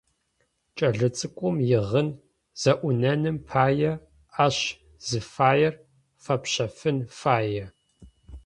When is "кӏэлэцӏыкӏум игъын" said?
0.77-2.09